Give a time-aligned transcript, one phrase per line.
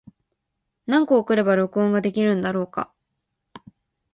[0.87, 2.91] 何個送れば録音ができるんだろうか。